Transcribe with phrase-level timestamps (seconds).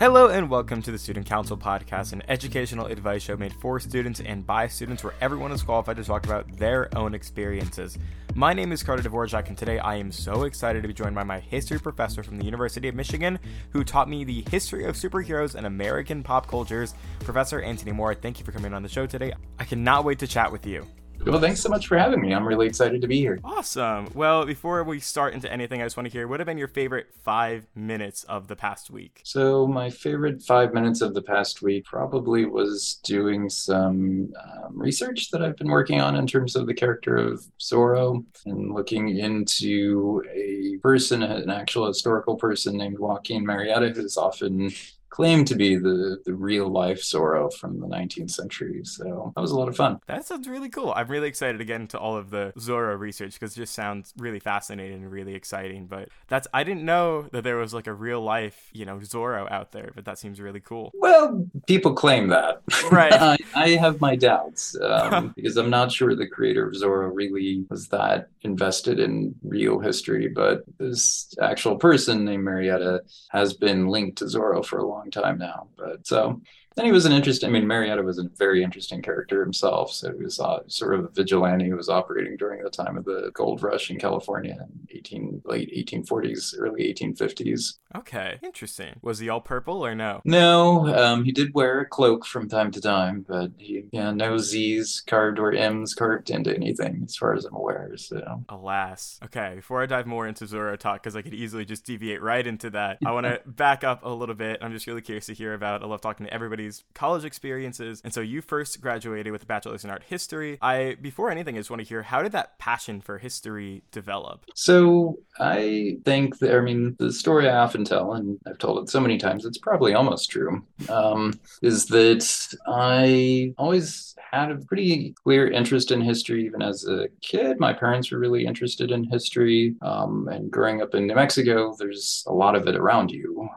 [0.00, 4.18] Hello and welcome to the Student Counsel Podcast, an educational advice show made for students
[4.18, 7.96] and by students where everyone is qualified to talk about their own experiences.
[8.34, 11.22] My name is Carter Dvorak, and today I am so excited to be joined by
[11.22, 13.38] my history professor from the University of Michigan,
[13.70, 18.16] who taught me the history of superheroes and American pop cultures, Professor Anthony Mora.
[18.16, 19.32] Thank you for coming on the show today.
[19.60, 20.88] I cannot wait to chat with you.
[21.26, 22.34] Well, thanks so much for having me.
[22.34, 23.40] I'm really excited to be here.
[23.42, 24.10] Awesome.
[24.14, 26.68] Well, before we start into anything, I just want to hear what have been your
[26.68, 29.22] favorite five minutes of the past week?
[29.24, 35.30] So, my favorite five minutes of the past week probably was doing some um, research
[35.30, 40.22] that I've been working on in terms of the character of Zorro and looking into
[40.30, 44.70] a person, an actual historical person named Joaquin Murrieta, who's often
[45.14, 48.80] claimed to be the, the real life Zorro from the 19th century.
[48.82, 50.00] So that was a lot of fun.
[50.08, 50.92] That sounds really cool.
[50.96, 54.12] I'm really excited to get into all of the Zorro research because it just sounds
[54.18, 55.86] really fascinating and really exciting.
[55.86, 59.48] But that's, I didn't know that there was like a real life, you know, Zorro
[59.52, 60.90] out there, but that seems really cool.
[60.94, 62.62] Well, people claim that.
[62.90, 63.12] Right.
[63.12, 67.64] I, I, have my doubts um, because I'm not sure the creator of Zorro really
[67.70, 72.98] was that invested in real history, but this actual person named Murrieta
[73.30, 75.68] has been linked to Zorro for a long long time now.
[75.76, 76.40] But so
[76.76, 77.48] and he was an interesting.
[77.48, 79.92] I mean, Murrieta was a very interesting character himself.
[79.92, 83.04] So he was uh, sort of a vigilante who was operating during the time of
[83.04, 87.78] the gold rush in California in 18 late 1840s, early 1850s.
[87.96, 88.98] Okay, interesting.
[89.02, 90.20] Was he all purple or no?
[90.24, 94.38] No, um, he did wear a cloak from time to time, but he yeah no
[94.38, 97.92] Z's carved or M's carved into anything as far as I'm aware.
[97.96, 99.20] So alas.
[99.24, 102.44] Okay, before I dive more into Zorro talk, because I could easily just deviate right
[102.44, 104.58] into that, I want to back up a little bit.
[104.60, 105.84] I'm just really curious to hear about.
[105.84, 108.00] I love talking to everybody everybody's college experiences.
[108.04, 110.58] And so you first graduated with a bachelor's in art history.
[110.62, 114.44] I before anything, I just want to hear how did that passion for history develop?
[114.54, 118.90] So I think that I mean the story I often tell, and I've told it
[118.90, 120.64] so many times, it's probably almost true.
[120.88, 127.08] Um, is that I always had a pretty clear interest in history even as a
[127.20, 127.60] kid.
[127.60, 132.24] My parents were really interested in history, um, and growing up in New Mexico, there's
[132.26, 133.48] a lot of it around you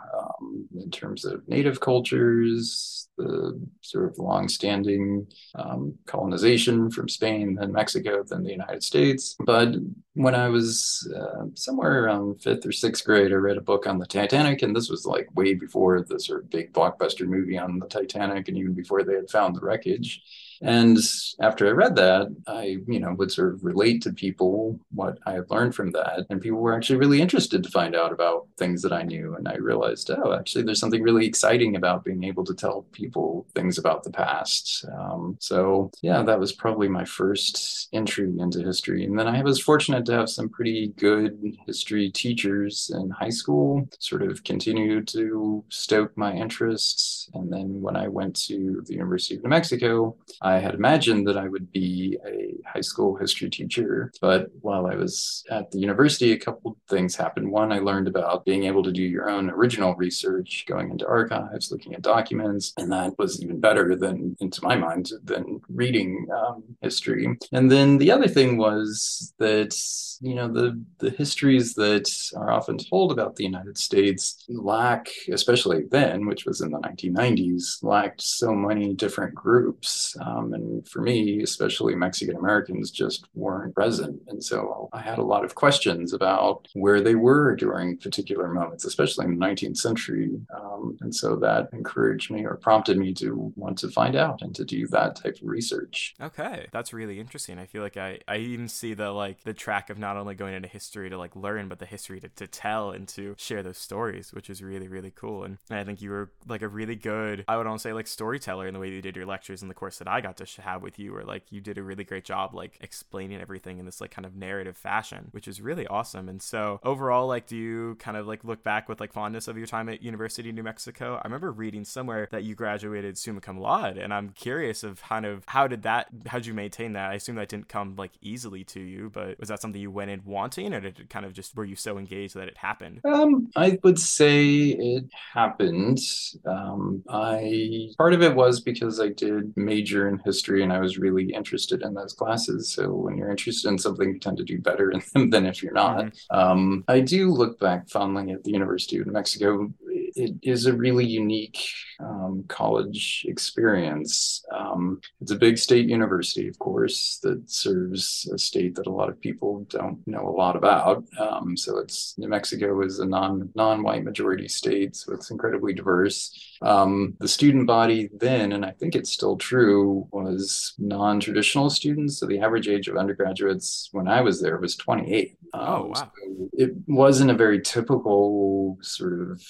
[0.87, 8.23] in terms of native cultures, the sort of long-standing um, colonization from Spain, then Mexico,
[8.23, 9.35] then the United States.
[9.45, 9.75] But
[10.13, 13.97] when I was uh, somewhere around fifth or sixth grade, I read a book on
[13.97, 17.79] the Titanic, and this was like way before the sort of big blockbuster movie on
[17.79, 20.21] the Titanic, and even before they had found the wreckage.
[20.61, 20.97] And
[21.39, 25.33] after I read that, I, you know, would sort of relate to people what I
[25.33, 26.25] had learned from that.
[26.29, 29.35] And people were actually really interested to find out about things that I knew.
[29.35, 33.47] And I realized, oh, actually, there's something really exciting about being able to tell people
[33.55, 34.85] things about the past.
[34.97, 39.05] Um, so, yeah, that was probably my first entry into history.
[39.05, 43.87] And then I was fortunate to have some pretty good history teachers in high school,
[43.99, 47.29] sort of continue to stoke my interests.
[47.33, 50.15] And then when I went to the University of New Mexico,
[50.47, 54.11] I had imagined that I would be a high school history teacher.
[54.21, 57.51] But while I was at the university, a couple things happened.
[57.51, 61.71] One, I learned about being able to do your own original research, going into archives,
[61.71, 66.63] looking at documents, and that was even better than, into my mind, than reading um,
[66.81, 67.25] history.
[67.51, 69.73] And then the other thing was that
[70.19, 70.67] you know the
[71.03, 76.61] the histories that are often told about the United States lack, especially then, which was
[76.61, 80.15] in the 1990s, lacked so many different groups.
[80.25, 84.21] Um, and for me, especially Mexican Americans, just weren't present.
[84.27, 88.85] And so I had a lot of questions about where they were during particular moments,
[88.85, 90.39] especially in the 19th century.
[90.55, 94.53] Um, and so that encouraged me or prompted me to want to find out and
[94.55, 96.15] to do that type of research.
[96.21, 97.59] Okay, that's really interesting.
[97.59, 100.53] I feel like I, I even see the like the track of not only going
[100.53, 103.77] into history to like learn, but the history to, to tell and to share those
[103.77, 105.43] stories, which is really, really cool.
[105.43, 108.07] And, and I think you were like a really good, I would almost say like
[108.07, 110.61] storyteller in the way you did your lectures in the course that I got to
[110.61, 113.85] have with you, or like you did a really great job like explaining everything in
[113.85, 116.29] this like kind of narrative fashion, which is really awesome.
[116.29, 119.57] And so overall, like, do you kind of like look back with like fondness of
[119.57, 121.15] your time at University of New Mexico?
[121.15, 125.25] I remember reading somewhere that you graduated summa cum laude, and I'm curious of kind
[125.25, 127.11] of how did that, how'd you maintain that?
[127.11, 130.11] I assume that didn't come like easily to you, but was that something you went
[130.11, 133.01] in wanting, or did it kind of just were you so engaged that it happened?
[133.05, 135.99] Um, I would say it happened.
[136.45, 140.97] Um, I part of it was because I did major in history and I was
[140.97, 142.69] really interested in those classes.
[142.71, 145.61] So when you're interested in something, you tend to do better in them than if
[145.61, 146.05] you're not.
[146.05, 146.37] Mm-hmm.
[146.37, 149.71] Um, I do look back fondly at the University of New Mexico
[150.17, 151.59] it is a really unique
[151.99, 154.43] um, college experience.
[154.51, 159.09] Um, it's a big state university, of course, that serves a state that a lot
[159.09, 161.03] of people don't know a lot about.
[161.19, 165.73] Um, so it's New Mexico is a non non white majority state, so it's incredibly
[165.73, 166.57] diverse.
[166.61, 172.19] Um, the student body then, and I think it's still true, was non traditional students.
[172.19, 175.37] So the average age of undergraduates when I was there was 28.
[175.53, 175.93] Um, oh, wow.
[175.93, 179.41] So it wasn't a very typical sort of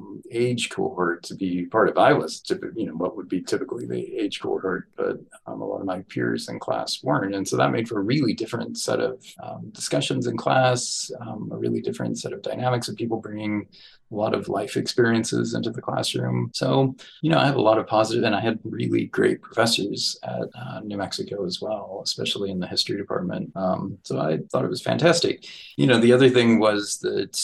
[0.00, 1.98] um, age cohort to be part of.
[1.98, 2.42] I was,
[2.74, 6.00] you know, what would be typically the age cohort, but um, a lot of my
[6.08, 7.34] peers in class weren't.
[7.34, 11.50] And so that made for a really different set of um, discussions in class, um,
[11.52, 13.66] a really different set of dynamics of people bringing
[14.10, 16.50] a lot of life experiences into the classroom.
[16.52, 20.18] So, you know, I have a lot of positive, and I had really great professors
[20.24, 23.52] at uh, New Mexico as well, especially in the history department.
[23.54, 25.46] Um, so I thought it was fantastic.
[25.76, 27.38] You know, the other thing was that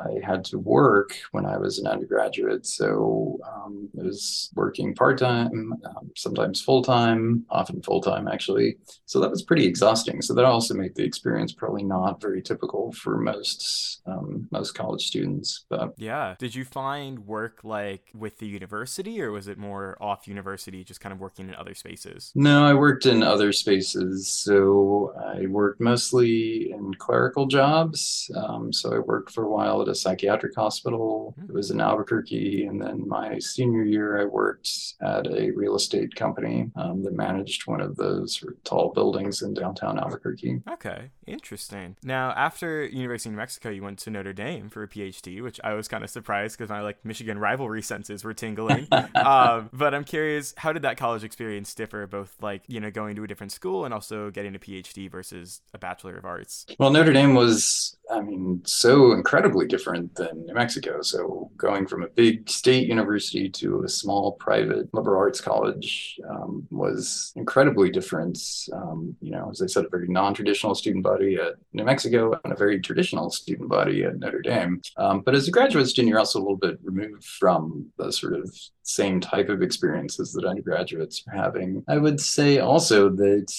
[0.00, 2.66] I had to work when I was an undergraduate.
[2.66, 8.76] So um, I was working part time, um, sometimes full time, often full time actually.
[9.06, 10.22] So that was pretty exhausting.
[10.22, 15.06] So that also made the experience probably not very typical for most um, most college
[15.06, 15.64] students.
[15.68, 16.34] But yeah yeah.
[16.38, 21.00] Did you find work like with the university or was it more off university, just
[21.00, 22.32] kind of working in other spaces?
[22.34, 24.28] No, I worked in other spaces.
[24.28, 28.30] So I worked mostly in clerical jobs.
[28.36, 31.34] Um, so I worked for a while at a psychiatric hospital.
[31.38, 31.44] Hmm.
[31.46, 32.66] It was in Albuquerque.
[32.66, 34.68] And then my senior year, I worked
[35.00, 39.40] at a real estate company um, that managed one of those sort of tall buildings
[39.40, 40.60] in downtown Albuquerque.
[40.70, 41.96] Okay, interesting.
[42.02, 45.58] Now, after University of New Mexico, you went to Notre Dame for a PhD, which
[45.64, 48.86] I was kind of surprised because my like Michigan rivalry senses were tingling.
[49.14, 53.16] um, but I'm curious, how did that college experience differ, both like you know going
[53.16, 56.66] to a different school and also getting a PhD versus a Bachelor of Arts?
[56.78, 61.00] Well, Notre Dame was, I mean, so incredibly different than New Mexico.
[61.00, 66.66] So going from a big state university to a small private liberal arts college um,
[66.70, 68.38] was incredibly different.
[68.72, 72.52] Um, you know, as I said, a very non-traditional student body at New Mexico and
[72.52, 74.82] a very traditional student body at Notre Dame.
[74.98, 78.34] Um, but as a graduate student, you're also a little bit removed from the sort
[78.34, 81.84] of same type of experiences that undergraduates are having.
[81.88, 83.52] I would say also that,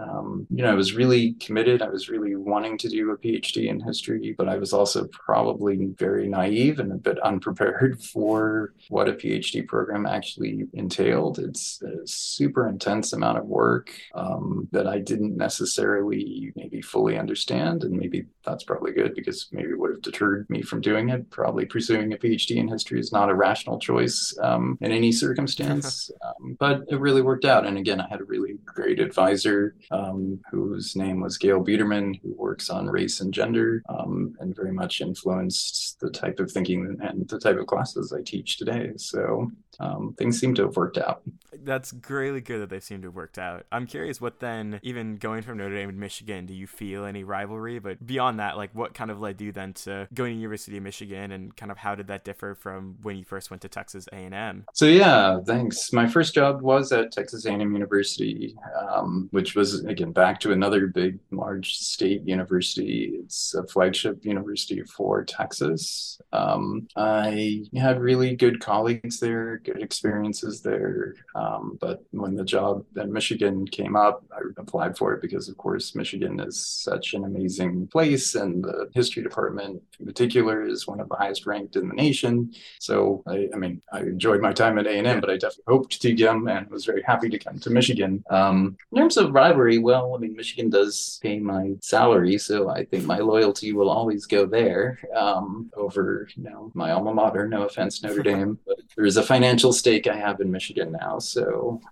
[0.00, 1.82] um, you know, I was really committed.
[1.82, 5.86] I was really wanting to do a PhD in history, but I was also probably
[5.96, 11.38] very naive and a bit unprepared for what a PhD program actually entailed.
[11.38, 17.84] It's a super intense amount of work um, that I didn't necessarily maybe fully understand.
[17.84, 21.30] And maybe that's probably good because maybe it would have deterred me from doing it.
[21.30, 24.36] Probably pursuing a PhD in history is not a rational choice.
[24.40, 26.10] Um, in any circumstance.
[26.22, 27.66] um, but it really worked out.
[27.66, 32.34] And again, I had a really great advisor um, whose name was Gail Bederman, who
[32.34, 37.28] works on race and gender um, and very much influenced the type of thinking and
[37.28, 38.92] the type of classes I teach today.
[38.96, 39.50] So
[39.80, 41.22] um, things seem to have worked out.
[41.64, 43.66] That's really good that they seem to have worked out.
[43.72, 47.24] I'm curious what then, even going from Notre Dame to Michigan, do you feel any
[47.24, 47.78] rivalry?
[47.78, 50.82] But beyond that, like what kind of led you then to going to University of
[50.82, 54.08] Michigan and kind of how did that differ from when you first went to Texas
[54.12, 54.64] A&M?
[54.74, 55.92] So yeah, thanks.
[55.92, 58.56] My first job was at Texas A&M University,
[58.90, 63.12] um, which was again back to another big, large state university.
[63.22, 66.20] It's a flagship university for Texas.
[66.32, 71.14] Um, I had really good colleagues there, good experiences there.
[71.34, 71.47] Um,
[71.80, 75.94] but when the job at Michigan came up, I applied for it because, of course,
[75.94, 81.08] Michigan is such an amazing place, and the history department in particular is one of
[81.08, 82.52] the highest ranked in the nation.
[82.80, 85.64] So I, I mean, I enjoyed my time at A and M, but I definitely
[85.68, 88.24] hoped to come and was very happy to come to Michigan.
[88.30, 92.84] Um, in terms of rivalry, well, I mean, Michigan does pay my salary, so I
[92.84, 97.48] think my loyalty will always go there um, over, you know, my alma mater.
[97.48, 101.18] No offense, Notre Dame, but there is a financial stake I have in Michigan now,
[101.18, 101.37] so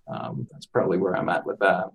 [0.08, 1.86] um, that's probably where I'm at with that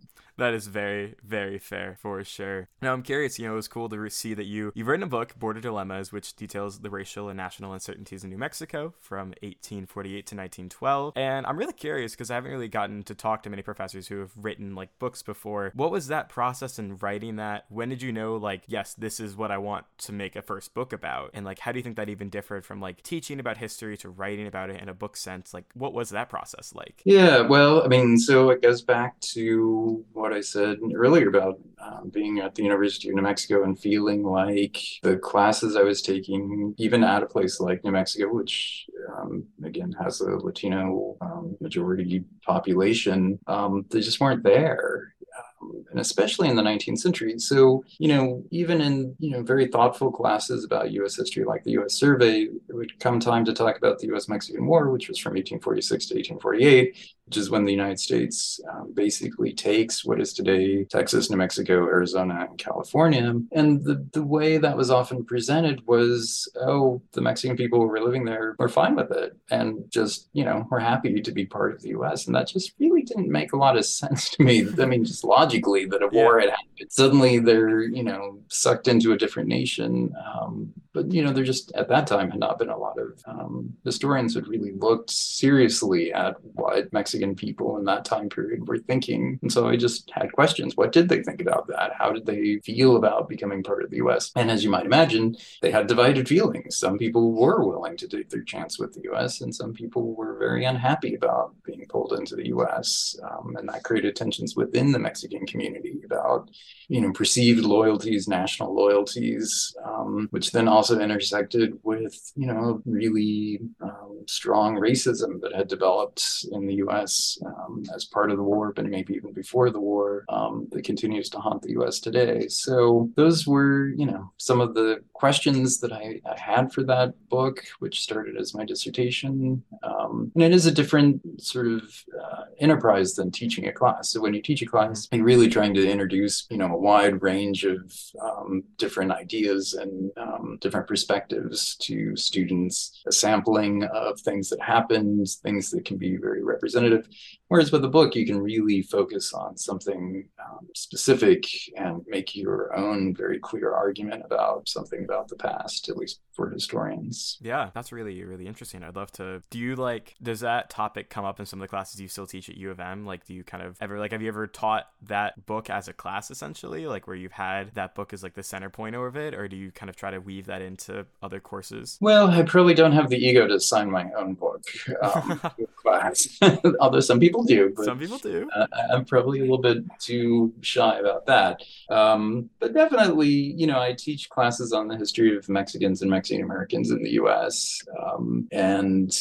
[0.42, 2.68] that is very very fair for sure.
[2.82, 5.08] Now i'm curious you know it was cool to see that you you've written a
[5.08, 10.14] book border dilemmas which details the racial and national uncertainties in new mexico from 1848
[10.14, 13.62] to 1912 and i'm really curious because i haven't really gotten to talk to many
[13.62, 15.72] professors who have written like books before.
[15.76, 17.66] What was that process in writing that?
[17.70, 20.74] When did you know like yes this is what i want to make a first
[20.74, 21.32] book about?
[21.34, 24.10] And like how do you think that even differed from like teaching about history to
[24.10, 25.54] writing about it in a book sense?
[25.54, 27.02] Like what was that process like?
[27.06, 32.10] Yeah well i mean so it goes back to what I said earlier about um,
[32.10, 36.74] being at the University of New Mexico and feeling like the classes I was taking,
[36.78, 38.86] even at a place like New Mexico, which
[39.18, 45.14] um, again has a Latino um, majority population, um, they just weren't there.
[45.62, 47.40] Um, and especially in the 19th century.
[47.40, 51.72] So, you know, even in, you know, very thoughtful classes about US history like the
[51.80, 55.18] US Survey, it would come time to talk about the US Mexican War, which was
[55.18, 56.98] from 1846 to 1848
[57.32, 61.86] which is when the United States um, basically takes what is today Texas, New Mexico,
[61.86, 63.34] Arizona, and California.
[63.54, 68.02] And the, the way that was often presented was, oh, the Mexican people who were
[68.02, 71.74] living there were fine with it and just, you know, were happy to be part
[71.74, 72.28] of the US.
[72.28, 74.68] And that just really didn't make a lot of sense to me.
[74.78, 76.90] I mean, just logically, that a war had happened.
[76.90, 80.14] Suddenly they're, you know, sucked into a different nation.
[80.36, 83.22] Um, but, you know, there just at that time had not been a lot of
[83.26, 88.78] um, historians had really looked seriously at what Mexican people in that time period were
[88.78, 89.40] thinking.
[89.42, 90.76] And so I just had questions.
[90.76, 91.94] What did they think about that?
[91.98, 94.32] How did they feel about becoming part of the US?
[94.36, 96.78] And as you might imagine, they had divided feelings.
[96.78, 100.38] Some people were willing to take their chance with the US, and some people were
[100.38, 103.16] very unhappy about being pulled into the US.
[103.24, 106.50] Um, and that created tensions within the Mexican community about,
[106.88, 113.60] you know, perceived loyalties, national loyalties, um, which then also intersected with, you know, really
[113.82, 118.74] um, strong racism that had developed in the US um, as part of the war,
[118.76, 122.48] but maybe even before the war, um, that continues to haunt the US today.
[122.48, 127.14] So those were, you know, some of the questions that I, I had for that
[127.30, 129.64] book, which started as my dissertation.
[129.84, 131.84] Um, and it is a different sort of
[132.20, 134.10] uh, enterprise than teaching a class.
[134.10, 137.22] So when you teach a class, you're really trying to introduce, you know, a wide
[137.22, 144.48] range of um, different ideas and um, different perspectives to students, a sampling of things
[144.50, 147.06] that happened, things that can be very representative
[147.52, 151.44] Whereas with a book, you can really focus on something um, specific
[151.76, 156.50] and make your own very clear argument about something about the past, at least for
[156.50, 157.38] historians.
[157.42, 158.86] Yeah, that's really, really interesting.
[158.86, 159.44] I'd love to.
[159.50, 162.26] Do you like, does that topic come up in some of the classes you still
[162.26, 163.06] teach at U of M?
[163.06, 165.94] Like, do you kind of ever, like, have you ever taught that book as a
[165.94, 166.88] class essentially?
[166.88, 169.34] Like, where you've had that book as like the center point of it?
[169.34, 171.98] Or do you kind of try to weave that into other courses?
[172.02, 174.64] Well, I probably don't have the ego to sign my own book
[175.02, 175.42] um,
[175.76, 176.40] class,
[176.80, 177.74] although some people do.
[177.76, 178.50] But, some people do.
[178.56, 181.62] Uh, I'm probably a little bit too shy about that.
[181.90, 186.44] Um, but definitely, you know, I teach classes on the history of Mexicans and Mexican
[186.44, 187.82] Americans in the U.S.
[188.02, 189.12] Um, and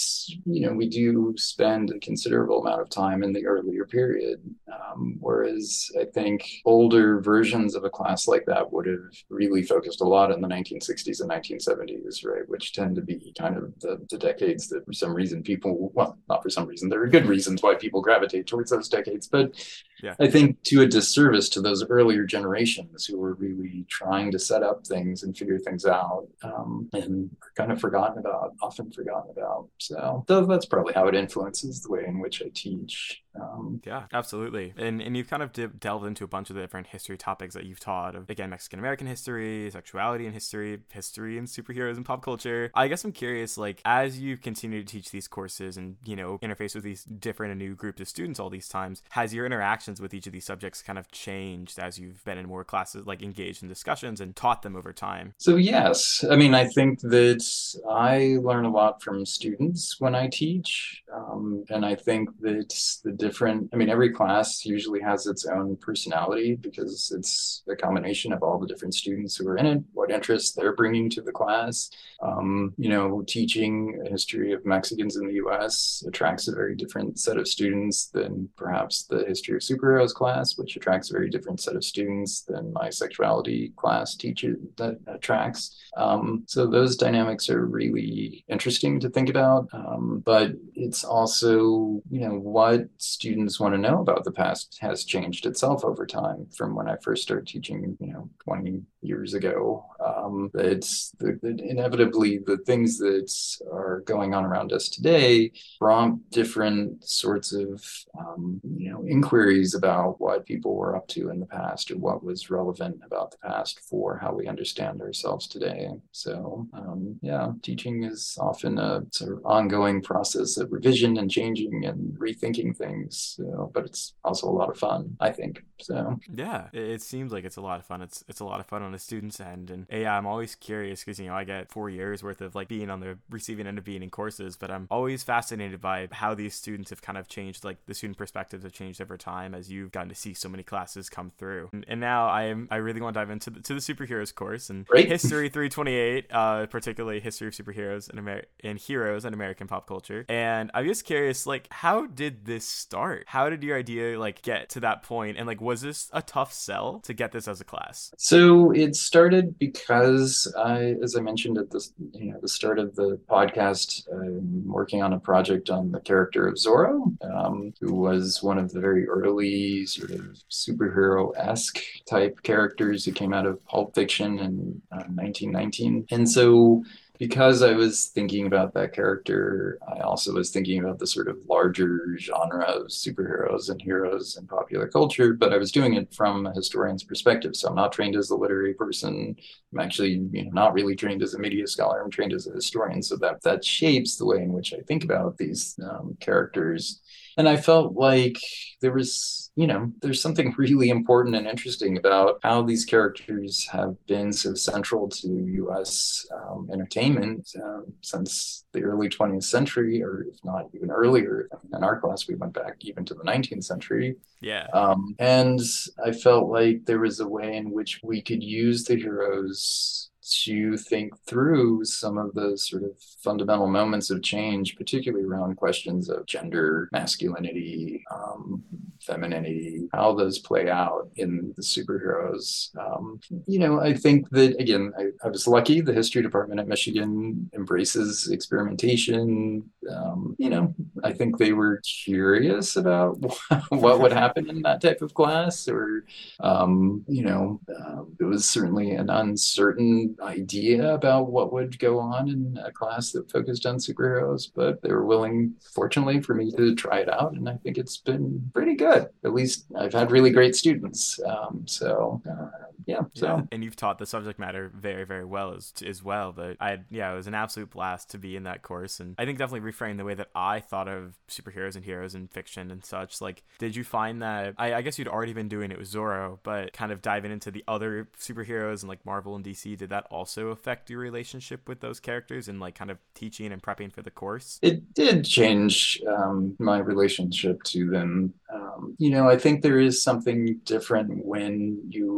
[0.44, 4.40] you know, we do spend a considerable amount of time in the earlier period,
[4.72, 10.00] um, whereas I think older versions of a class like that would have really focused
[10.00, 14.00] a lot in the 1960s and 1970s, right, which tend to be kind of the,
[14.10, 17.26] the decades that, for some reason, people well, not for some reason, there are good
[17.26, 19.54] reasons why people gravitate towards those decades, but
[20.02, 20.14] yeah.
[20.20, 24.62] I think to a disservice to those earlier generations who were really trying to set
[24.62, 29.68] up things and figure things out um, and kind of forgotten about, often forgotten about.
[29.78, 33.22] So that's probably how it influences the way in which I teach.
[33.40, 34.74] Um, yeah, absolutely.
[34.76, 37.54] And and you've kind of de- delved into a bunch of the different history topics
[37.54, 42.04] that you've taught of again Mexican American history, sexuality and history, history and superheroes and
[42.04, 42.70] pop culture.
[42.74, 46.38] I guess I'm curious, like as you continue to teach these courses and you know
[46.38, 49.46] interface with these different and new groups of students all these times, has your
[49.90, 53.06] interactions with each of these subjects kind of changed as you've been in more classes,
[53.06, 55.34] like engaged in discussions and taught them over time?
[55.38, 57.44] So yes, I mean I think that
[57.88, 62.72] I learn a lot from students when I teach, um, and I think that
[63.04, 68.32] the different i mean every class usually has its own personality because it's a combination
[68.32, 71.32] of all the different students who are in it what interests they're bringing to the
[71.32, 71.90] class
[72.22, 77.18] um, you know teaching a history of mexicans in the us attracts a very different
[77.18, 81.60] set of students than perhaps the history of superheroes class which attracts a very different
[81.60, 87.66] set of students than my sexuality class teaches that attracts um, so those dynamics are
[87.66, 93.78] really interesting to think about um, but it's also you know what students want to
[93.78, 97.96] know about the past has changed itself over time from when I first started teaching,
[98.00, 99.84] you know, 20 years ago.
[100.04, 103.30] Um, it's the, the, inevitably the things that
[103.72, 107.84] are going on around us today prompt different sorts of,
[108.18, 112.24] um, you know, inquiries about what people were up to in the past or what
[112.24, 115.88] was relevant about the past for how we understand ourselves today.
[116.12, 121.84] So, um, yeah, teaching is often a sort of ongoing process of revision and changing
[121.84, 123.38] and rethinking things
[123.72, 125.64] but it's also a lot of fun, I think.
[125.80, 128.02] So yeah, it, seems like it's a lot of fun.
[128.02, 131.02] It's it's a lot of fun on the students' end, and yeah, I'm always curious
[131.02, 133.78] because you know I get four years worth of like being on the receiving end
[133.78, 137.28] of being in courses, but I'm always fascinated by how these students have kind of
[137.28, 140.48] changed, like the student perspectives have changed over time as you've gotten to see so
[140.48, 141.68] many classes come through.
[141.72, 144.34] And, and now I am I really want to dive into the, to the superheroes
[144.34, 145.08] course and Great.
[145.08, 150.24] history 328, uh, particularly history of superheroes and Amer- and heroes and American pop culture.
[150.28, 153.24] And I'm just curious, like, how did this start?
[153.26, 155.36] How did your idea like get to that point?
[155.36, 158.12] And like, was this a tough sell to get this as a class?
[158.16, 162.96] So it started because I, as I mentioned at the you know the start of
[162.96, 168.42] the podcast, I'm working on a project on the character of Zorro, um, who was
[168.42, 169.49] one of the very early
[169.86, 176.06] sort of superhero esque type characters that came out of Pulp Fiction in uh, 1919,
[176.10, 176.82] and so
[177.20, 181.36] because I was thinking about that character, I also was thinking about the sort of
[181.46, 186.46] larger genre of superheroes and heroes in popular culture, but I was doing it from
[186.46, 187.56] a historian's perspective.
[187.56, 189.36] So I'm not trained as a literary person.
[189.70, 192.00] I'm actually, you know, not really trained as a media scholar.
[192.00, 193.02] I'm trained as a historian.
[193.02, 197.02] So that that shapes the way in which I think about these um, characters.
[197.36, 198.38] And I felt like
[198.80, 203.96] there was, you know, there's something really important and interesting about how these characters have
[204.06, 210.44] been so central to US um, entertainment um, since the early 20th century, or if
[210.44, 211.48] not even earlier.
[211.74, 214.16] In our class, we went back even to the 19th century.
[214.40, 214.66] Yeah.
[214.72, 215.60] Um, and
[216.04, 220.09] I felt like there was a way in which we could use the heroes
[220.44, 222.90] to think through some of the sort of
[223.22, 228.62] fundamental moments of change, particularly around questions of gender, masculinity, um,
[229.02, 232.74] femininity, how those play out in the superheroes.
[232.76, 235.80] Um, you know, I think that, again, I, I, was lucky.
[235.80, 239.68] The history department at Michigan embraces experimentation.
[239.90, 243.18] Um, you know, I think they were curious about
[243.70, 246.04] what would happen in that type of class, or,
[246.40, 252.28] um, you know, uh, it was certainly an uncertain idea about what would go on
[252.28, 256.74] in a class that focused on superheroes, but they were willing, fortunately, for me to
[256.74, 257.32] try it out.
[257.32, 259.08] And I think it's been pretty good.
[259.24, 261.18] At least I've had really great students.
[261.26, 263.26] Um, so, uh, yeah, so.
[263.26, 263.42] Yeah.
[263.52, 266.32] And you've taught the subject matter very, very well as, as well.
[266.32, 269.00] But I, yeah, it was an absolute blast to be in that course.
[269.00, 272.30] And I think definitely reframed the way that I thought of superheroes and heroes and
[272.30, 273.20] fiction and such.
[273.20, 276.38] Like, did you find that, I, I guess you'd already been doing it with Zorro,
[276.42, 280.06] but kind of diving into the other superheroes and like Marvel and DC, did that
[280.10, 284.02] also affect your relationship with those characters and like kind of teaching and prepping for
[284.02, 284.58] the course?
[284.62, 288.34] It did change um, my relationship to them.
[288.52, 292.09] Um, you know, I think there is something different when you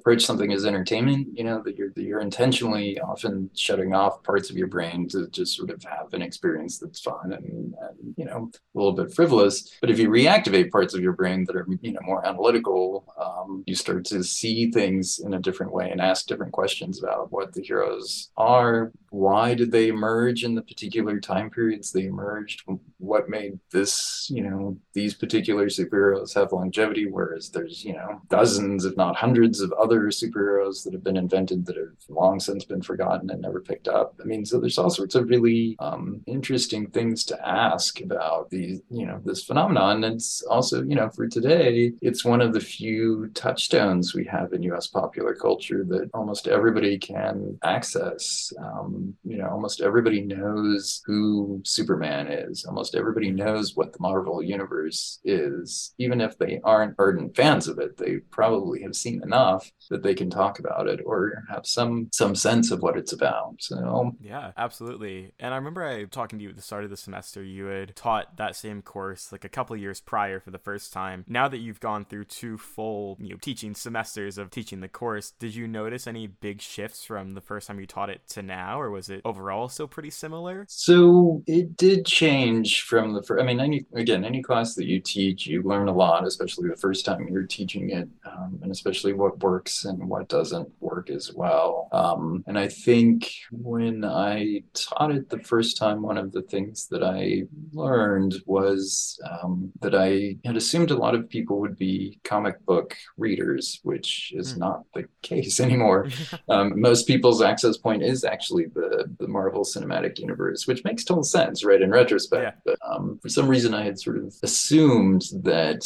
[0.00, 1.28] approach something as entertainment.
[1.34, 5.28] You know that you're that you're intentionally often shutting off parts of your brain to
[5.28, 9.14] just sort of have an experience that's fun and, and you know a little bit
[9.14, 9.72] frivolous.
[9.80, 13.62] But if you reactivate parts of your brain that are you know more analytical, um,
[13.66, 17.52] you start to see things in a different way and ask different questions about what
[17.52, 18.92] the heroes are.
[19.10, 22.62] Why did they emerge in the particular time periods they emerged?
[23.00, 28.84] What made this, you know, these particular superheroes have longevity, whereas there's, you know, dozens,
[28.84, 32.82] if not hundreds of other superheroes that have been invented that have long since been
[32.82, 34.14] forgotten and never picked up.
[34.20, 38.80] I mean, so there's all sorts of really um, interesting things to ask about these,
[38.90, 40.04] you know, this phenomenon.
[40.04, 44.52] And it's also, you know, for today, it's one of the few touchstones we have
[44.52, 48.52] in US popular culture that almost everybody can access.
[48.58, 52.64] Um, you know, almost everybody knows who Superman is.
[52.64, 55.94] Almost everybody knows what the Marvel universe is.
[55.98, 60.14] Even if they aren't ardent fans of it, they probably have seen enough that they
[60.14, 63.54] can talk about it or have some some sense of what it's about.
[63.58, 65.32] So yeah, absolutely.
[65.38, 67.42] And I remember I talking to you at the start of the semester.
[67.42, 71.24] You had taught that same course like a couple years prior for the first time.
[71.28, 75.32] Now that you've gone through two full you know teaching semesters of teaching the course,
[75.38, 78.80] did you notice any big shifts from the first time you taught it to now,
[78.80, 80.66] or was it overall still pretty similar?
[80.68, 83.42] So it did change from the first.
[83.42, 86.76] I mean, any again, any class that you teach, you learn a lot, especially the
[86.76, 91.32] first time you're teaching it, um, and especially what works and what doesn't work as
[91.32, 91.88] well.
[91.92, 96.86] Um, and I think when I taught it the first time, one of the things
[96.88, 102.18] that I learned was um, that I had assumed a lot of people would be
[102.24, 104.58] comic book readers, which is mm.
[104.58, 106.08] not the case anymore.
[106.48, 111.22] um, most people's access point is actually the, the Marvel Cinematic Universe, which makes total
[111.22, 112.66] sense, right, in retrospect.
[112.70, 115.82] But um, for some reason, I had sort of assumed that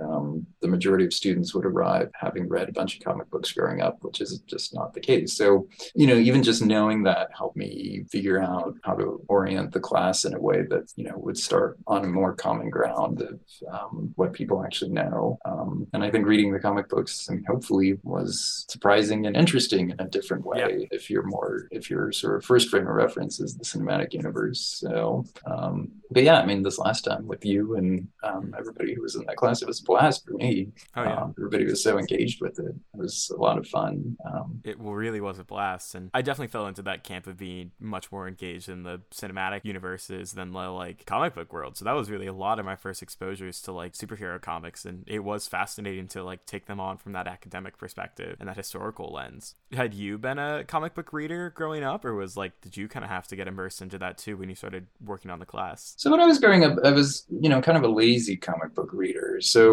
[0.00, 3.80] um, the majority of students would arrive having read a bunch of comic books growing
[3.80, 5.34] up, which is just not the case.
[5.34, 9.80] So, you know, even just knowing that helped me figure out how to orient the
[9.80, 13.40] class in a way that, you know, would start on a more common ground of
[13.72, 15.38] um, what people actually know.
[15.44, 20.00] Um, and I think reading the comic books and hopefully was surprising and interesting in
[20.00, 20.86] a different way yeah.
[20.90, 24.60] if you're more, if your sort of first frame of reference is the cinematic universe.
[24.60, 29.02] So, um, but yeah, I mean, this last time with you and um, everybody who
[29.02, 30.68] was in that class, it was blast for me.
[30.96, 31.22] Oh, yeah.
[31.22, 32.74] Um, everybody was so engaged with it.
[32.94, 34.16] It was a lot of fun.
[34.24, 37.72] Um, it really was a blast, and I definitely fell into that camp of being
[37.80, 41.76] much more engaged in the cinematic universes than the like comic book world.
[41.76, 45.04] So that was really a lot of my first exposures to like superhero comics, and
[45.06, 49.12] it was fascinating to like take them on from that academic perspective and that historical
[49.12, 49.56] lens.
[49.72, 53.04] Had you been a comic book reader growing up, or was like did you kind
[53.04, 55.94] of have to get immersed into that too when you started working on the class?
[55.96, 58.74] So when I was growing up, I was you know kind of a lazy comic
[58.74, 59.38] book reader.
[59.40, 59.69] So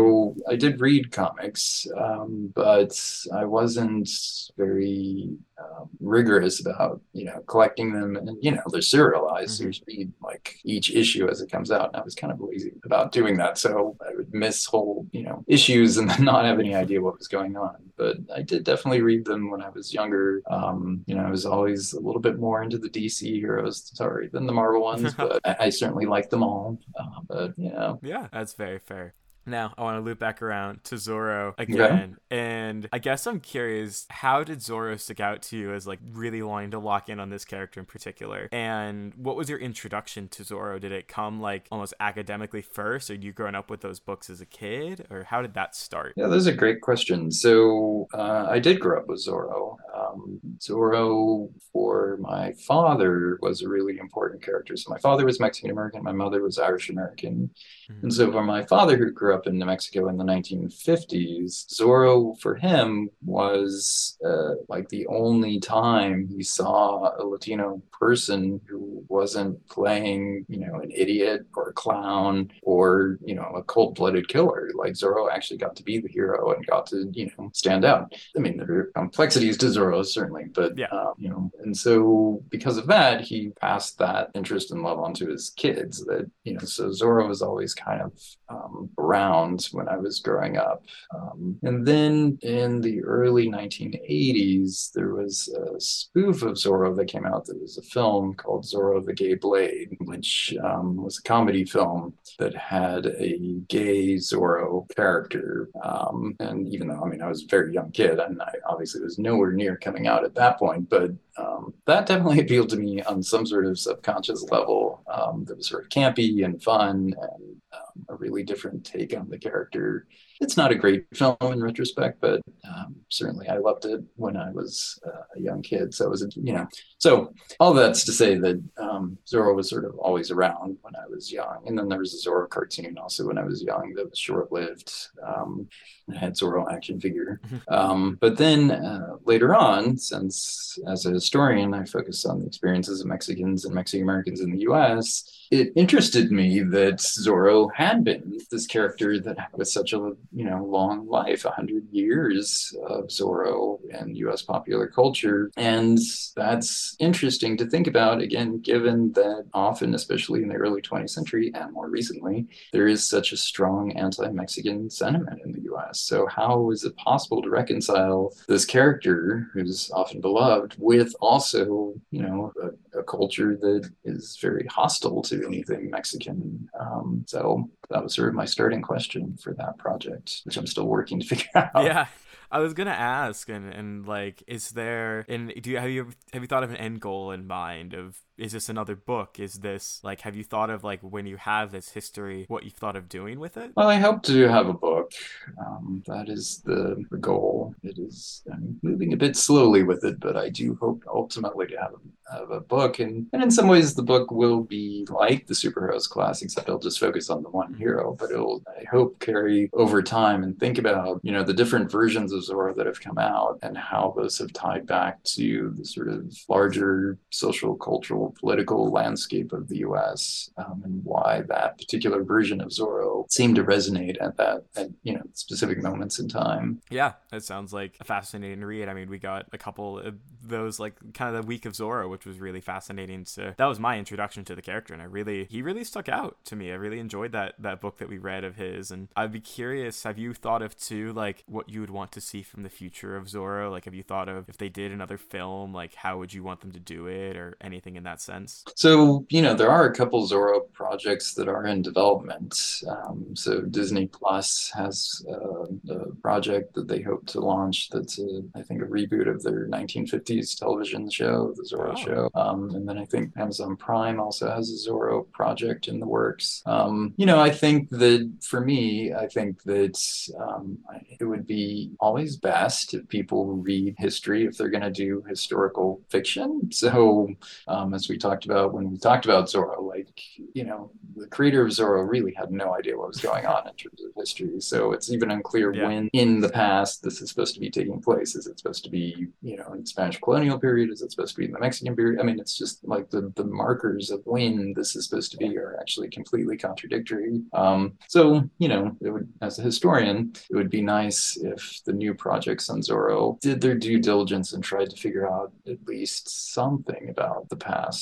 [0.49, 2.93] I did read comics, um, but
[3.33, 4.10] I wasn't
[4.57, 8.15] very um, rigorous about you know collecting them.
[8.15, 9.62] And you know they're serialized.
[9.62, 9.71] Mm-hmm.
[9.71, 11.88] so you read like each issue as it comes out.
[11.88, 13.57] And i was kind of lazy about doing that.
[13.57, 17.27] So i would miss whole you know issues and not have any idea what was
[17.27, 17.75] going on.
[17.95, 20.41] But i did definitely read them when i was younger.
[20.47, 23.91] Um, you know i was always a little bit more into the dc heroes.
[23.93, 26.79] Sorry than the marvel ones but I, I, certainly like them all.
[26.99, 27.99] Uh, but you know.
[28.03, 29.13] Yeah that's very fair
[29.47, 32.17] now, I want to loop back around to Zorro again.
[32.29, 32.38] Yeah.
[32.38, 36.41] And I guess I'm curious, how did Zorro stick out to you as like really
[36.41, 38.49] wanting to lock in on this character in particular?
[38.51, 40.79] And what was your introduction to Zorro?
[40.79, 44.41] Did it come like almost academically first, or you growing up with those books as
[44.41, 45.07] a kid?
[45.10, 46.13] Or how did that start?
[46.15, 47.41] Yeah, those are great questions.
[47.41, 49.77] So uh, I did grow up with Zorro.
[49.97, 54.75] Um, Zorro, for my father, was a really important character.
[54.77, 57.49] So my father was Mexican American, my mother was Irish American.
[57.89, 58.03] Mm-hmm.
[58.03, 62.39] And so for my father, who grew up in New Mexico in the 1950s, Zorro
[62.39, 69.65] for him was uh, like the only time he saw a Latino person who wasn't
[69.67, 74.69] playing, you know, an idiot or a clown or, you know, a cold blooded killer.
[74.75, 78.13] Like Zorro actually got to be the hero and got to, you know, stand out.
[78.36, 80.88] I mean, there are complexities to Zorro, certainly, but, yeah.
[80.91, 85.28] Uh, you know, and so because of that, he passed that interest and love onto
[85.28, 88.12] his kids that, you know, so Zorro was always kind of
[88.50, 90.84] um, around when I was growing up.
[91.13, 97.26] Um, and then in the early 1980s, there was a spoof of Zorro that came
[97.26, 101.65] out that was a film called Zorro the Gay Blade, which um, was a comedy
[101.65, 105.69] film that had a gay Zorro character.
[105.84, 109.02] Um, and even though, I mean, I was a very young kid and I obviously
[109.02, 113.01] was nowhere near coming out at that point, but um, that definitely appealed to me
[113.01, 117.61] on some sort of subconscious level um, that was sort of campy and fun and
[117.73, 120.07] um, a really different take on the character
[120.39, 124.52] it's not a great film in retrospect, but um, certainly I loved it when I
[124.52, 125.93] was uh, a young kid.
[125.93, 126.67] So it was, you know,
[127.00, 131.08] so all that's to say that um, Zorro was sort of always around when I
[131.08, 131.63] was young.
[131.65, 134.52] And then there was a Zorro cartoon also when I was young that was short
[134.52, 134.93] lived.
[135.26, 135.67] Um,
[136.08, 137.41] it had Zorro action figure.
[137.47, 137.73] Mm-hmm.
[137.73, 143.02] Um, but then uh, later on, since as a historian, I focused on the experiences
[143.02, 148.39] of Mexicans and Mexican Americans in the US it interested me that Zorro had been
[148.52, 153.79] this character that was such a you know long life, a hundred years of Zorro
[153.89, 154.41] in U.S.
[154.41, 155.97] popular culture, and
[156.35, 158.21] that's interesting to think about.
[158.21, 163.07] Again, given that often, especially in the early 20th century and more recently, there is
[163.07, 165.61] such a strong anti-Mexican sentiment in the
[165.95, 172.21] So how is it possible to reconcile this character who's often beloved with also you
[172.21, 176.69] know a, a culture that is very hostile to anything Mexican.
[176.80, 180.88] Um, so that was sort of my starting question for that project, which I'm still
[180.88, 181.84] working to figure out.
[181.84, 182.08] Yeah.
[182.50, 186.41] I was gonna ask, and, and like, is there, and do you have you have
[186.41, 189.39] you thought of an end goal in mind of is this another book?
[189.39, 192.73] Is this like have you thought of like when you have this history, what you've
[192.73, 193.71] thought of doing with it?
[193.76, 195.12] Well, I hope to have a book.
[195.60, 197.73] Um, that is the, the goal.
[197.84, 201.78] It is I'm moving a bit slowly with it, but I do hope ultimately to
[201.78, 203.00] have a, have a book.
[203.00, 206.80] And, and in some ways, the book will be like the superheroes class, except it'll
[206.80, 208.15] just focus on the one hero.
[208.19, 212.32] But it'll I hope carry over time and think about you know the different versions
[212.32, 216.10] of Zorro that have come out and how those have tied back to the sort
[216.10, 220.49] of larger social cultural political landscape of the U.S.
[220.57, 225.13] Um, and why that particular version of Zorro seemed to resonate at that at you
[225.13, 226.81] know specific moments in time.
[226.89, 228.89] Yeah, it sounds like a fascinating read.
[228.89, 232.09] I mean, we got a couple of those like kind of the week of Zorro,
[232.09, 233.25] which was really fascinating.
[233.25, 236.37] So that was my introduction to the character, and I really he really stuck out
[236.45, 236.71] to me.
[236.71, 240.03] I really enjoyed that that book that we read of his, and I'd be curious.
[240.03, 243.15] Have you thought of too like what you would want to see from the future
[243.15, 243.71] of Zorro?
[243.71, 246.61] Like, have you thought of if they did another film, like how would you want
[246.61, 248.63] them to do it, or anything in that sense?
[248.75, 252.82] So you know there are a couple Zorro projects that are in development.
[252.88, 257.89] Um, so Disney Plus has uh, a project that they hope to launch.
[257.89, 262.30] That's a, I think a reboot of their 1950s television show, the Zorro show.
[262.36, 266.62] Um, and then I think Amazon Prime also has a Zorro project in the works.
[266.65, 269.97] Um, you know, I think that for me, I think that
[270.39, 270.77] um,
[271.19, 276.01] it would be always best if people read history if they're going to do historical
[276.10, 276.71] fiction.
[276.71, 277.30] So,
[277.67, 280.19] um, as we talked about when we talked about Zorro, like,
[280.53, 283.73] you know, the creator of Zorro really had no idea what was going on in
[283.75, 284.59] terms of history.
[284.59, 285.87] So it's even unclear yeah.
[285.87, 288.35] when in the past this is supposed to be taking place.
[288.35, 290.91] Is it supposed to be, you know, in the Spanish colonial period?
[290.91, 292.19] Is it supposed to be in the Mexican period?
[292.19, 295.57] I mean, it's just like the, the markers of when this is supposed to be
[295.57, 297.41] are actually completely contradictory.
[297.53, 301.93] Um, so, you know, it would, as a historian, it would be nice if the
[301.93, 306.53] new projects on Zorro did their due diligence and tried to figure out at least
[306.53, 307.96] something about the past.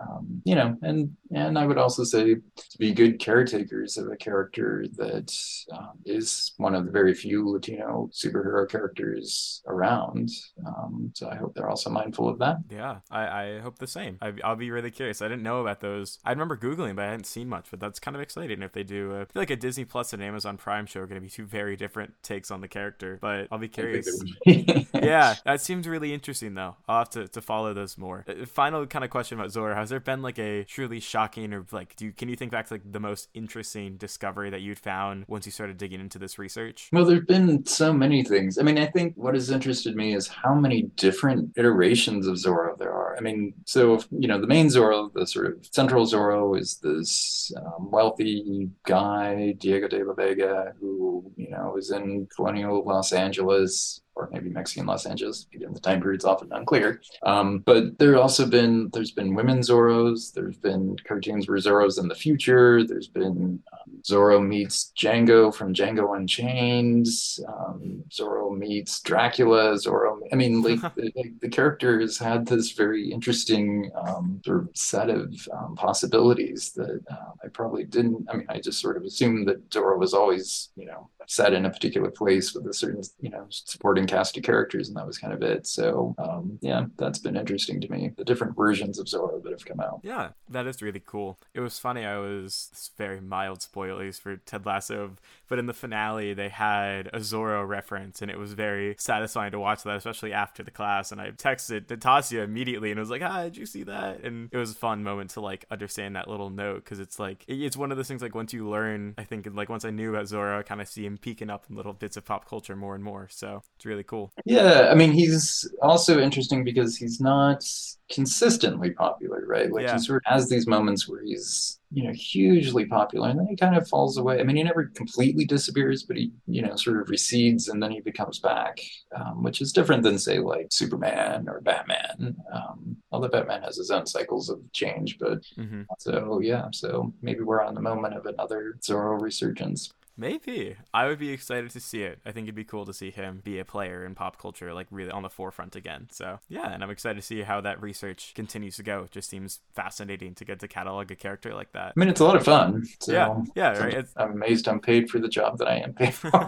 [0.00, 4.16] Um, you know, and and I would also say to be good caretakers of a
[4.16, 5.32] character that
[5.72, 10.30] um, is one of the very few Latino superhero characters around.
[10.66, 12.58] Um, so I hope they're also mindful of that.
[12.70, 14.18] Yeah, I, I hope the same.
[14.20, 15.22] I, will be really curious.
[15.22, 16.18] I didn't know about those.
[16.24, 18.82] I remember Googling, but I hadn't seen much, but that's kind of exciting if they
[18.82, 19.12] do.
[19.12, 21.30] A, I feel like a Disney Plus and Amazon Prime show are going to be
[21.30, 24.22] two very different takes on the character, but I'll be curious.
[24.46, 26.76] yeah, that seems really interesting though.
[26.88, 28.24] I'll have to, to follow those more.
[28.28, 29.74] Uh, final kind of question about Zorro.
[29.74, 32.68] Has there been like a truly shocking or like, do you, can you think back
[32.68, 36.38] to like the most interesting discovery that you'd found once you started digging into this
[36.38, 36.88] research?
[36.92, 38.58] Well, there's been so many things.
[38.58, 42.76] I mean, I think what has interested me is how many different iterations of Zorro
[42.78, 43.16] there are.
[43.16, 47.52] I mean, so you know, the main Zorro, the sort of central Zorro, is this
[47.56, 54.00] um, wealthy guy, Diego de la Vega, who you know is in colonial Los Angeles
[54.24, 55.46] or maybe Mexican Los Angeles.
[55.54, 57.00] Again, the time period's often unclear.
[57.22, 60.32] Um, but there also been there's been women Zorros.
[60.32, 62.84] There's been cartoons where Zorro's in the future.
[62.84, 67.06] There's been um, Zorro meets Django from Django Unchained.
[67.48, 69.74] Um, Zorro meets Dracula.
[69.74, 70.20] Zorro.
[70.32, 75.32] I mean, like the, the, characters had this very interesting um, sort of set of
[75.52, 78.26] um, possibilities that uh, I probably didn't.
[78.30, 81.64] I mean, I just sort of assumed that Zorro was always you know set in
[81.64, 85.18] a particular place with a certain you know supporting cast of characters and that was
[85.18, 85.66] kind of it.
[85.66, 88.12] So um, yeah that's been interesting to me.
[88.16, 90.00] The different versions of Zorro that have come out.
[90.02, 91.38] Yeah that is really cool.
[91.54, 95.12] It was funny I was very mild spoilers for Ted Lasso
[95.48, 99.58] but in the finale they had a Zorro reference and it was very satisfying to
[99.58, 101.12] watch that especially after the class.
[101.12, 104.22] And I texted Natasha immediately and was like ah did you see that?
[104.22, 107.44] And it was a fun moment to like understand that little note because it's like
[107.48, 110.10] it's one of those things like once you learn I think like once I knew
[110.10, 112.76] about Zorro I kind of see him peeking up in little bits of pop culture
[112.76, 114.32] more and more so it's really cool.
[114.44, 117.64] Yeah I mean he's also interesting because he's not
[118.10, 119.72] consistently popular right?
[119.72, 119.94] Like yeah.
[119.94, 123.56] he sort of has these moments where he's you know hugely popular and then he
[123.56, 124.40] kind of falls away.
[124.40, 127.90] I mean he never completely disappears but he you know sort of recedes and then
[127.90, 128.80] he becomes back
[129.16, 132.36] um, which is different than say like superman or batman.
[132.52, 135.82] Um, although batman has his own cycles of change but mm-hmm.
[135.98, 140.76] so yeah so maybe we're on the moment of another zorro resurgence Maybe.
[140.92, 142.20] I would be excited to see it.
[142.24, 144.86] I think it'd be cool to see him be a player in pop culture, like
[144.90, 146.08] really on the forefront again.
[146.10, 149.04] So, yeah, and I'm excited to see how that research continues to go.
[149.04, 151.94] It just seems fascinating to get to catalog a character like that.
[151.96, 152.86] I mean, it's a lot of fun.
[153.00, 153.94] So yeah, yeah, right.
[153.94, 154.12] It's...
[154.16, 156.30] I'm amazed I'm paid for the job that I am paid for.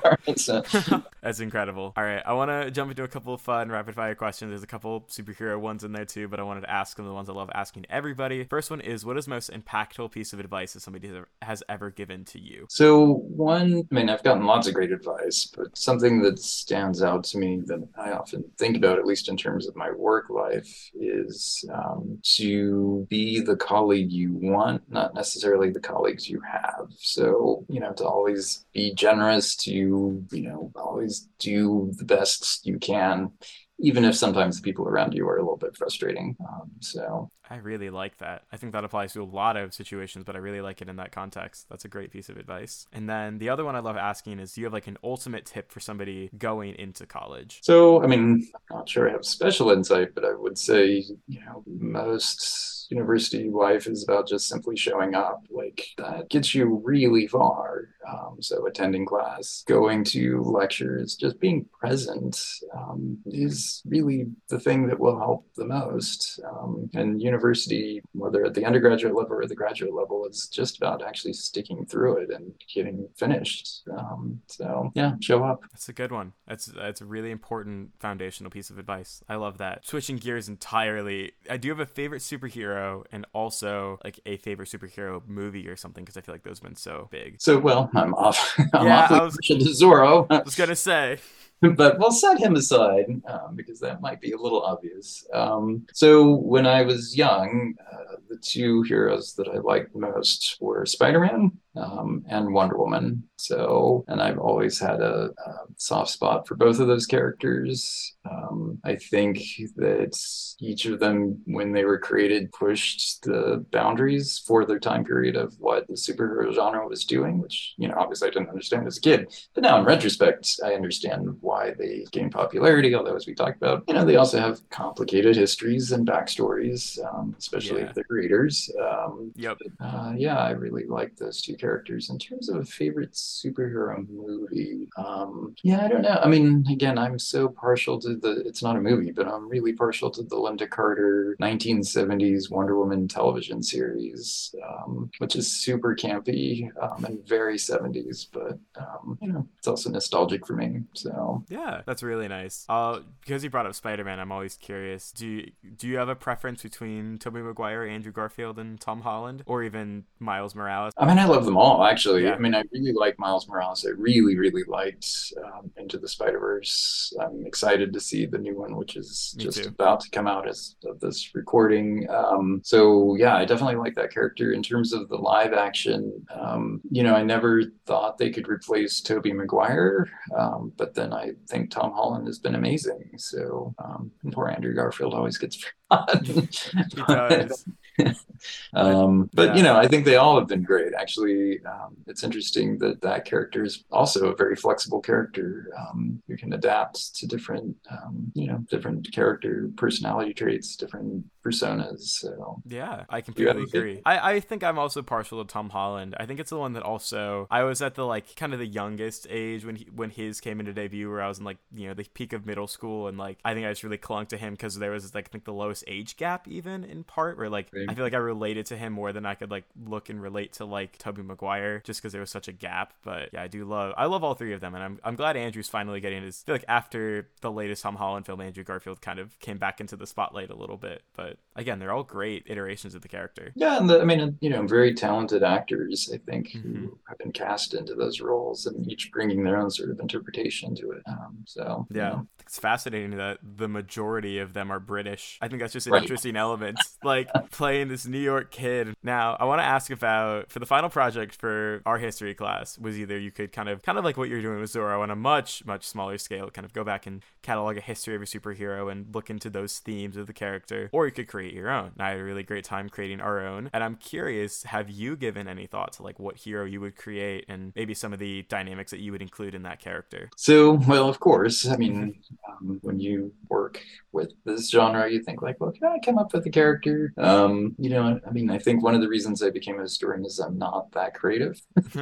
[0.49, 1.93] Uh, That's incredible.
[1.97, 4.51] All right, I want to jump into a couple of fun rapid fire questions.
[4.51, 7.13] There's a couple superhero ones in there too, but I wanted to ask them the
[7.13, 8.45] ones I love asking everybody.
[8.45, 11.11] First one is what is most impactful piece of advice that somebody
[11.43, 12.67] has ever given to you?
[12.69, 17.03] So, one one, I mean, I've gotten lots of great advice, but something that stands
[17.03, 20.31] out to me that I often think about, at least in terms of my work
[20.31, 26.87] life, is um, to be the colleague you want, not necessarily the colleagues you have.
[26.99, 32.79] So, you know, to always be generous, to, you know, always do the best you
[32.79, 33.33] can
[33.79, 36.35] even if sometimes the people around you are a little bit frustrating.
[36.41, 38.43] Um, so I really like that.
[38.53, 40.97] I think that applies to a lot of situations, but I really like it in
[40.97, 41.69] that context.
[41.69, 42.87] That's a great piece of advice.
[42.93, 45.47] And then the other one I love asking is do you have like an ultimate
[45.47, 47.61] tip for somebody going into college?
[47.63, 51.41] So, I mean, I'm not sure I have special insight, but I would say, you
[51.41, 55.45] know, most university life is about just simply showing up.
[55.51, 57.89] Like that gets you really far.
[58.09, 62.41] Um, so attending class, going to lectures, just being present
[62.75, 66.41] um, is really the thing that will help the most.
[66.49, 71.07] Um, and university, whether at the undergraduate level or the graduate level, is just about
[71.07, 73.83] actually sticking through it and getting finished.
[73.97, 75.63] Um, so yeah, show up.
[75.73, 76.33] That's a good one.
[76.47, 79.23] That's that's a really important foundational piece of advice.
[79.29, 79.87] I love that.
[79.87, 85.23] Switching gears entirely, I do have a favorite superhero and also like a favorite superhero
[85.27, 87.37] movie or something because I feel like those have been so big.
[87.41, 88.55] So well, I'm off.
[88.75, 90.27] I'm yeah, awfully I was, to Zorro.
[90.31, 91.19] I was gonna say.
[91.77, 95.27] but we'll set him aside um, because that might be a little obvious.
[95.33, 100.85] Um, so when I was young, uh, the two heroes that I liked most were
[100.85, 103.23] Spider-Man um, and Wonder Woman.
[103.37, 108.17] So, and I've always had a, a soft spot for both of those characters.
[108.29, 109.39] Um, I think
[109.77, 110.19] that
[110.59, 115.55] each of them, when they were created, pushed the boundaries for their time period of
[115.59, 119.03] what the superhero genre was doing, which, you know, obviously I didn't understand as a
[119.03, 119.33] kid.
[119.55, 122.95] But now in retrospect, I understand why they gained popularity.
[122.95, 127.35] Although, as we talked about, you know, they also have complicated histories and backstories, um,
[127.39, 127.93] especially yeah.
[127.93, 128.71] the creators.
[128.83, 129.59] Um, yep.
[129.79, 132.11] Uh, yeah, I really like those two characters characters.
[132.11, 136.21] In terms of a favorite superhero movie, um, yeah, I don't know.
[136.23, 138.43] I mean, again, I'm so partial to the.
[138.47, 143.09] It's not a movie, but I'm really partial to the Lynda Carter 1970s Wonder Woman
[143.09, 149.47] television series, um, which is super campy um, and very 70s, but um, you know,
[149.59, 150.83] it's also nostalgic for me.
[150.95, 152.65] So yeah, that's really nice.
[152.69, 155.11] Uh, because you brought up Spider-Man, I'm always curious.
[155.11, 159.43] Do you, do you have a preference between Tobey Maguire, Andrew Garfield, and Tom Holland,
[159.47, 160.93] or even Miles Morales?
[160.97, 162.25] I mean, I love them them all actually.
[162.25, 162.35] Yeah.
[162.35, 163.87] I mean, I really like Miles Morales.
[163.87, 167.13] I really, really liked um, Into the Spider Verse.
[167.21, 169.69] I'm excited to see the new one, which is Me just too.
[169.69, 172.07] about to come out as of this recording.
[172.11, 174.53] Um, so yeah, I definitely like that character.
[174.53, 179.01] In terms of the live action, um, you know, I never thought they could replace
[179.01, 183.11] Tobey Maguire, um, but then I think Tom Holland has been amazing.
[183.17, 185.57] So um, poor Andrew Garfield always gets
[185.89, 186.49] forgotten.
[188.75, 189.57] um, but yeah.
[189.57, 190.93] you know, I think they all have been great.
[190.95, 196.37] Actually, um, it's interesting that that character is also a very flexible character um, who
[196.37, 202.01] can adapt to different, um, you know, different character personality traits, different personas.
[202.01, 204.03] So yeah, I completely agree.
[204.05, 206.15] I, I think I'm also partial to Tom Holland.
[206.19, 208.67] I think it's the one that also I was at the like kind of the
[208.67, 211.89] youngest age when he when his came into debut, where I was in like you
[211.89, 214.37] know the peak of middle school, and like I think I just really clung to
[214.37, 217.49] him because there was like I think the lowest age gap even in part where
[217.49, 220.21] like I feel like I related to him more than I could like look and
[220.21, 222.95] relate to like Tobey Maguire just because there was such a gap.
[223.03, 225.37] But yeah, I do love I love all three of them, and I'm I'm glad
[225.37, 226.43] Andrew's finally getting his.
[226.45, 229.81] I feel like after the latest Tom Holland film, Andrew Garfield kind of came back
[229.81, 231.03] into the spotlight a little bit.
[231.15, 233.53] But again, they're all great iterations of the character.
[233.57, 236.11] Yeah, and the, I mean, you know, very talented actors.
[236.13, 236.85] I think mm-hmm.
[236.85, 240.75] who have been cast into those roles, and each bringing their own sort of interpretation
[240.77, 241.03] to it.
[241.07, 242.29] Um, so yeah, you know.
[242.47, 245.39] It's fascinating that the majority of them are British.
[245.41, 246.03] I think that's just an right.
[246.03, 246.79] interesting element.
[247.03, 248.95] like playing this New York kid.
[249.03, 252.99] Now, I want to ask about for the final project for our history class was
[252.99, 255.17] either you could kind of kind of like what you're doing with Zorro on a
[255.17, 258.91] much much smaller scale, kind of go back and catalog a history of a superhero
[258.91, 261.93] and look into those themes of the character, or you could create your own.
[261.95, 263.71] And I had a really great time creating our own.
[263.73, 267.45] And I'm curious, have you given any thought to like what hero you would create
[267.49, 270.31] and maybe some of the dynamics that you would include in that character?
[270.37, 271.67] So, well, of course.
[271.67, 272.17] I mean,
[272.49, 273.81] um, when you work
[274.13, 277.13] with this genre, you think like, well, can I come up with a character?
[277.17, 280.25] Um, you know, I mean, I think one of the reasons I became a historian
[280.25, 281.61] is I'm not that creative.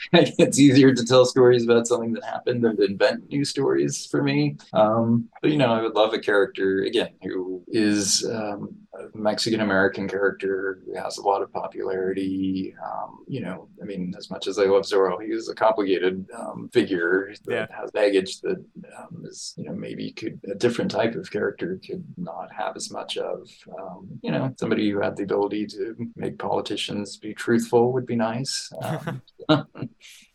[0.12, 4.22] it's easier to tell stories about something that happened than to invent new stories for
[4.22, 4.56] me.
[4.72, 8.76] Um, but you know, I would love a character again who is um,
[9.14, 12.74] Mexican American character who has a lot of popularity.
[12.84, 16.26] Um, you know, I mean, as much as I love Zorro, he is a complicated
[16.36, 17.66] um, figure that yeah.
[17.76, 18.64] has baggage that
[18.98, 22.90] um, is, you know, maybe could a different type of character could not have as
[22.90, 23.48] much of.
[23.78, 28.16] Um, you know, somebody who had the ability to make politicians be truthful would be
[28.16, 28.70] nice.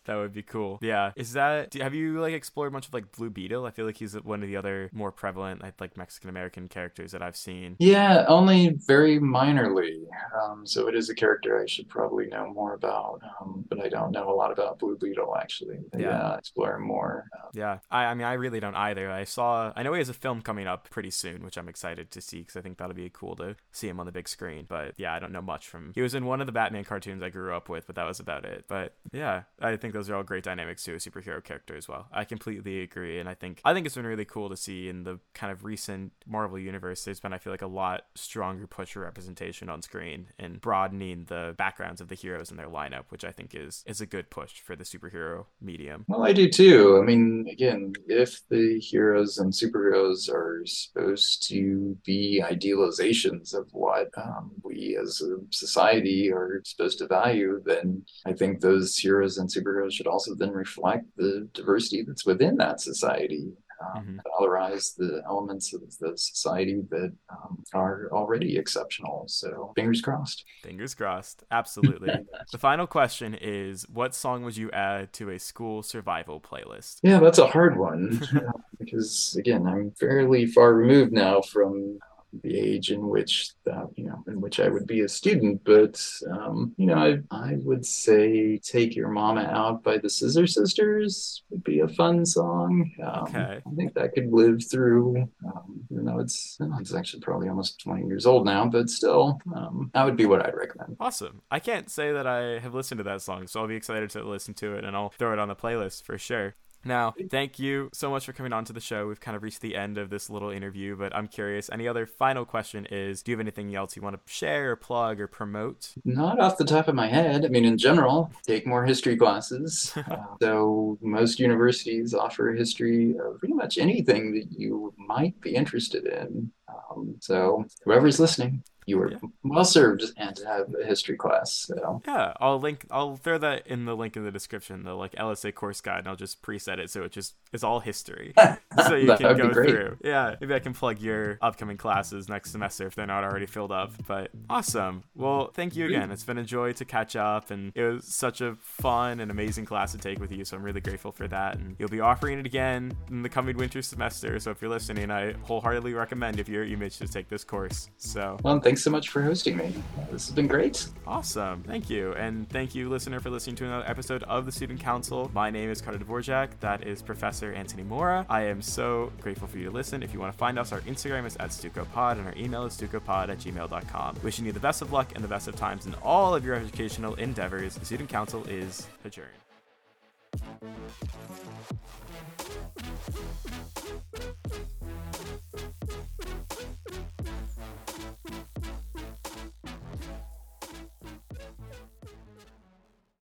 [0.06, 0.80] That would be cool.
[0.82, 1.12] Yeah.
[1.16, 3.66] Is that do, have you like explored much of like Blue Beetle?
[3.66, 7.22] I feel like he's one of the other more prevalent like Mexican American characters that
[7.22, 7.76] I've seen.
[7.80, 10.06] Yeah, only very minorly.
[10.42, 13.90] Um, so it is a character I should probably know more about, um, but I
[13.90, 15.80] don't know a lot about Blue Beetle actually.
[15.92, 16.08] But yeah.
[16.08, 17.30] yeah, explore more.
[17.36, 19.12] Um, yeah, I, I mean I really don't either.
[19.12, 22.12] I saw I know he has a film coming up pretty soon, which I'm excited
[22.12, 24.66] to see because I think that'll be cool to see him on the big screen.
[24.68, 25.92] But yeah, I don't know much from.
[25.96, 28.20] He was in one of the Batman cartoons I grew up with, but that was
[28.20, 28.66] about it.
[28.68, 32.08] But yeah, I think those are all great dynamics to a superhero character as well.
[32.12, 35.04] I completely agree, and I think I think it's been really cool to see in
[35.04, 37.04] the kind of recent Marvel universe.
[37.04, 41.26] There's been I feel like a lot stronger push for representation on screen and broadening
[41.26, 44.30] the backgrounds of the heroes in their lineup, which I think is is a good
[44.30, 46.06] push for the superhero medium.
[46.08, 47.00] Well, I do too.
[47.02, 54.10] I mean, again, if the heroes and superheroes are supposed to be idealizations of what
[54.18, 59.50] um, we as a society are supposed to value, then I think those heroes and
[59.50, 64.44] superheroes should also then reflect the diversity that's within that society um, mm-hmm.
[64.44, 69.26] valorize the elements of the society that um, are already exceptional.
[69.28, 70.46] So fingers crossed.
[70.64, 71.44] Fingers crossed.
[71.52, 72.14] Absolutely.
[72.52, 77.00] the final question is what song would you add to a school survival playlist?
[77.04, 78.22] Yeah, that's a hard one
[78.80, 82.00] because, again, I'm fairly far removed now from
[82.42, 85.62] the age in which that you know in which I would be a student.
[85.64, 90.48] But um, you know, I I would say "Take Your Mama Out" by the Scissor
[90.48, 92.92] Sisters would be a fun song.
[93.04, 93.62] Um, okay.
[93.66, 95.30] I think that could live through.
[95.46, 99.92] Um, even though it's it's actually probably almost 20 years old now, but still, um,
[99.94, 100.98] that would be what I'd recommend.
[101.00, 101.42] Awesome.
[101.52, 104.24] I can't say that I have listened to that song, so I'll be excited to
[104.24, 106.56] listen to it, and I'll throw it on the playlist for sure.
[106.86, 109.08] Now, thank you so much for coming on to the show.
[109.08, 111.70] We've kind of reached the end of this little interview, but I'm curious.
[111.72, 114.76] Any other final question is do you have anything else you want to share or
[114.76, 115.94] plug or promote?
[116.04, 117.46] Not off the top of my head.
[117.46, 119.94] I mean, in general, take more history classes.
[120.12, 126.06] uh, so, most universities offer history of pretty much anything that you might be interested
[126.06, 126.52] in.
[126.68, 129.18] Um, so, whoever's listening, you are yeah.
[129.44, 131.54] Well served and to have a history class.
[131.54, 132.86] So yeah, I'll link.
[132.92, 134.84] I'll throw that in the link in the description.
[134.84, 137.80] The like LSA course guide, and I'll just preset it so it just is all
[137.80, 138.34] history,
[138.88, 139.98] so you can go through.
[140.04, 143.72] Yeah, maybe I can plug your upcoming classes next semester if they're not already filled
[143.72, 143.92] up.
[144.08, 145.04] But awesome.
[145.16, 146.12] Well, thank you again.
[146.12, 149.66] It's been a joy to catch up, and it was such a fun and amazing
[149.66, 150.46] class to take with you.
[150.46, 151.58] So I'm really grateful for that.
[151.58, 154.40] And you'll be offering it again in the coming winter semester.
[154.40, 157.90] So if you're listening, I wholeheartedly recommend if you're UMich to take this course.
[157.98, 159.74] So well, thanks so much for hosting me.
[160.12, 160.86] This has been great.
[161.08, 161.64] Awesome.
[161.64, 162.14] Thank you.
[162.14, 165.32] And thank you, listener, for listening to another episode of the Student Counsel.
[165.34, 166.50] My name is Carter Dvorak.
[166.60, 168.28] That is Professor Anthony Mora.
[168.30, 170.04] I am so grateful for you to listen.
[170.04, 172.78] If you want to find us, our Instagram is at StucoPod and our email is
[172.78, 174.18] StucoPod at gmail.com.
[174.22, 176.54] Wishing you the best of luck and the best of times in all of your
[176.54, 177.74] educational endeavors.
[177.74, 179.32] The Student Counsel is adjourned.